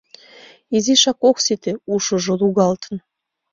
[0.75, 2.95] Изишак ок сите, ушыжо лугалтын.